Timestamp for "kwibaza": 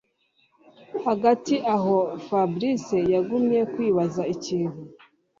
3.73-4.21